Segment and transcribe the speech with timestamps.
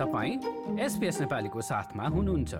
[0.00, 2.54] तपाईँ एसपिएस नेपालीको साथमा हुनुहुन्छ।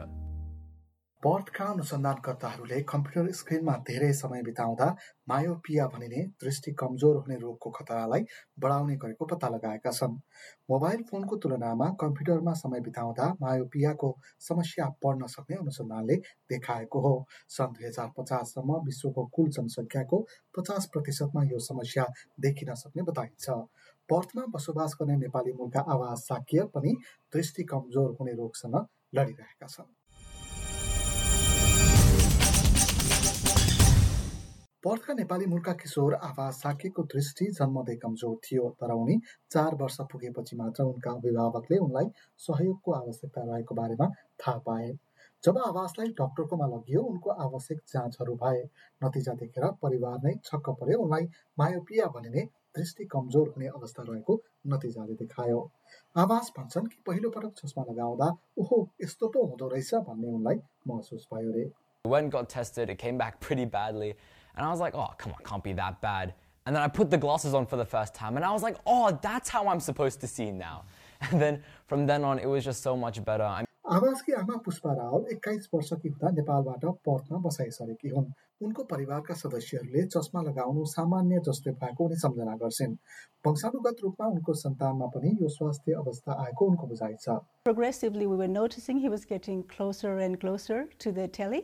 [1.22, 4.86] पर्थका अनुसन्धानकर्ताहरूले कम्प्युटर स्क्रिनमा धेरै समय बिताउँदा
[5.28, 8.24] मायोपिया भनिने दृष्टि कमजोर हुने रोगको खतरालाई
[8.60, 10.20] बढाउने गरेको पत्ता लगाएका छन्।
[10.70, 14.10] मोबाइल फोनको तुलनामा कम्प्युटरमा समय बिताउँदा मायोपियाको
[14.40, 16.16] समस्या बढ्न सक्ने अनुसन्धानले
[16.50, 17.14] देखाएको हो।
[17.48, 20.24] सन् दुई हजार पचाससम्म विश्वको कुल जनसङ्ख्याको
[20.56, 22.04] पचास प्रतिशतमा यो समस्या
[22.40, 23.48] देखिन सक्ने बताइन्छ।
[24.10, 26.94] पर्थमा बसोबास गर्ने नेपाली मूलका आवाज साक्य पनि
[27.32, 28.76] दृष्टि कमजोर हुने रोगसँग
[29.14, 29.90] लडिरहेका छन्।
[34.84, 39.16] पर्थका नेपाली मूलका किशोर आवाज साकेको दृष्टि जन्मदै कमजोर थियो तर उनी
[39.50, 44.06] चार वर्ष पुगेपछि मात्र उनका अभिभावकले उनलाई सहयोगको आवश्यकता रहेको बारेमा
[44.40, 44.92] थाहा पाए।
[45.44, 48.62] जब आवासलाई डाक्टरकोमा लगियो उनको आवश्यक जाँचहरू भए।
[49.00, 52.42] नतिजा देखेर परिवार नै छक्क पर्यो उनलाई मायोपिया भनिने
[52.77, 54.41] दृष्टि कमजोर हुने अवस्था रहेको
[54.73, 55.59] नतिजाले देखायो
[56.23, 58.27] आवास भन्छन् कि पहिलो पटक चस्मा लगाउँदा
[58.61, 61.71] ओहो यस्तो पो हुँदो रहेछ भन्ने उनलाई महसुस भयो रे
[62.05, 64.09] When got tested, it came back pretty badly.
[64.55, 66.33] And I was like, oh, come on, can't be that bad.
[66.65, 68.77] And then I put the glasses on for the first time, and I was like,
[68.85, 70.83] oh, that's how I'm supposed to see now.
[71.21, 73.43] And then from then on, it was just so much better.
[73.43, 78.26] I आवासकी आमा पुष्पा रावल एक्काइस वर्षकी हुँदा नेपालबाट पर्थमा बसाइसकेकी हुन्
[78.64, 82.94] उनको परिवारका सदस्यहरूले चस्मा लगाउनु सामान्य जस्तै भएको उनी सम्झना गर्छिन्
[83.46, 87.36] वंशानुगत रूपमा उनको सन्तानमा पनि यो स्वास्थ्य अवस्था आएको उनको बुझाइ छ
[87.70, 91.62] Progressively, we were noticing he was getting closer and closer to the telly.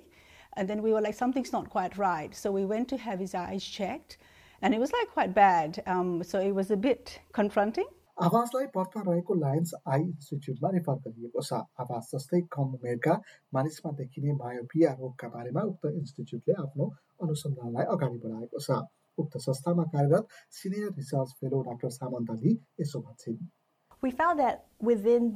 [0.57, 2.35] And then we were like, something's not quite right.
[2.43, 4.19] So we went to have his eyes checked,
[4.63, 5.83] and it was like quite bad.
[5.95, 7.89] Um, so it was a bit confronting.
[8.17, 11.53] आवासलाई पर्थमा रहेको Lions I इन्स्टिच्युटमा refer गरिएको छ।
[11.85, 13.15] आवास जस्तै कम उमेरका
[13.55, 16.87] मानिसमा देखिने myopia रोगका बारेमा उक्त इन्स्टिच्युटले आफ्नो
[17.23, 18.81] अनुसन्धानलाई अगाडि बढाएको छ।
[19.19, 20.25] उक्त संस्थामा कार्यरत
[20.61, 23.39] senior research fellow doctor Samanta Ali यसो भन्छन्।
[24.03, 25.29] We found that within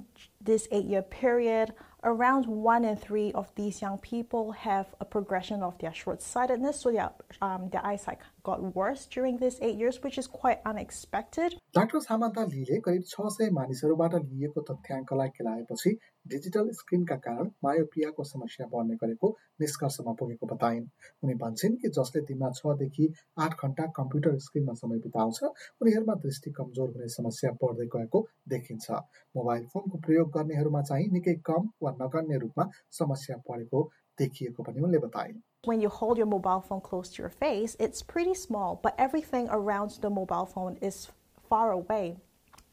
[0.48, 1.72] this eight year period,
[2.03, 6.81] around one in three of these young people have a progression of their short sightedness,
[6.81, 11.55] so their, um, their eyesight got worse during these eight years, which is quite unexpected.
[11.75, 18.67] Doctor Samanta लीले करिब छ सय मानिसहरूबाट लिएको तथ्याङ्कलाई केलाएपछि digital स्क्रिनका कारण मायोपियाको समस्या
[18.67, 19.29] बढ्ने गरेको
[19.61, 20.85] निष्कर्षमा पुगेको बताइन्
[21.23, 23.09] उनी भन्छन् कि जसले दिनमा छदेखि
[23.45, 25.43] आठ घन्टा कम्प्युटर स्क्रिनमा समय बिताउँछ
[25.81, 28.25] उनीहरूमा दृष्टि कमजोर हुने समस्या बढ्दै गएको
[28.55, 29.01] देखिन्छ
[29.35, 32.69] मोबाइल फोनको प्रयोग गर्नेहरूमा चाहिँ निकै कम वा नगण्य रूपमा
[32.99, 35.33] समस्या परेको देखिएको पनि उनले बताए
[35.67, 39.47] When you hold your mobile phone close to your face, it's pretty small, but everything
[39.49, 41.07] around the mobile phone is
[41.49, 42.17] far away.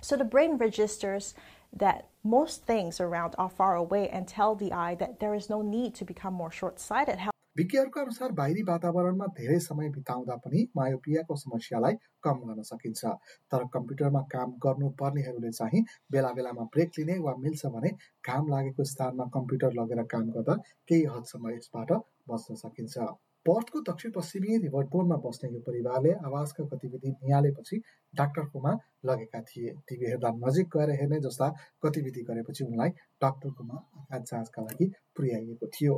[0.02, 1.34] So the brain registers
[1.72, 5.62] that most things around are far away and tell the eye that there is no
[5.62, 7.18] need to become more short sighted.
[7.57, 13.05] विज्ञहरूका अनुसार बाहिरी वातावरणमा धेरै समय बिताउँदा पनि मायोपियाको समस्यालाई कम गर्न सकिन्छ।
[13.51, 17.89] तर कम्प्युटरमा काम गर्नुपर्नेहरूले चाहिँ बेला बेलामा ब्रेक लिने वा मिल्छ भने
[18.25, 20.55] घाम लागेको स्थानमा कम्प्युटर लगेर काम गर्दा
[20.87, 21.91] केही हदसम्म यसबाट
[22.29, 22.97] बच्न सकिन्छ।
[23.45, 27.77] पर्थको दक्षिण पश्चिमी रिभर्टबोर्डमा बस्ने यो परिवारले आवासका गतिविधि निहालेपछि
[28.13, 28.71] डाक्टरकोमा
[29.05, 31.47] लगेका थिए। टिभी हेर्दा नजिक गएर हेर्ने जस्ता
[31.85, 32.89] गतिविधि गरेपछि उनलाई
[33.23, 35.95] डाक्टरकोमा आघात जाँचका लागि पुर्याइएको थियो।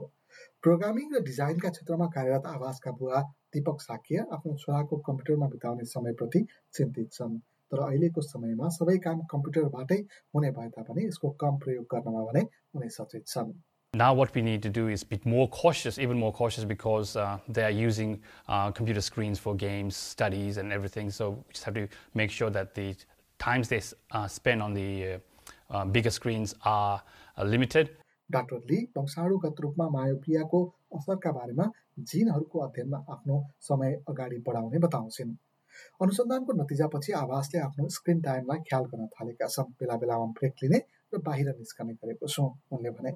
[0.63, 3.21] प्रोग्रामिङ र डिजाइनका क्षेत्रमा कार्यरत आवासका बुवा
[3.53, 7.39] दीपक साकिया आफ्नो छोराको कम्प्युटरमा बिताउने समयप्रति चिन्तित छन्।
[7.71, 9.97] तर अहिलेको समयमा सबै काम कम्प्युटरबाटै
[10.35, 12.43] हुने भए तापनि यसको कम प्रयोग गर्नमा भने
[12.75, 13.51] उनी सचेत छन्।
[13.93, 17.39] Now, what we need to do is be more cautious, even more cautious, because uh,
[17.47, 21.09] they are using uh, computer screens for games, studies, and everything.
[21.09, 22.95] So we just have to make sure that the
[23.39, 25.17] times they uh, spend on the uh,
[25.71, 27.01] uh, bigger screens are
[27.37, 27.89] limited.
[28.29, 30.59] Doctor Lee वंशाणुगत रूपमा मायोपियाको
[30.95, 31.65] असरका बारेमा
[32.11, 35.33] जिनहरूको अध्ययनमा आफ्नो समय अगाडि बढाउने बताउँछिन्
[36.03, 40.79] अनुसन्धानको नतिजापछि आवासले आफ्नो स्क्रिन टाइमलाई ख्याल गर्न थालेका छन् बेला बेलामा ब्रेक लिने
[41.13, 43.15] र बाहिर निस्कने गरेको छौँ उनले भने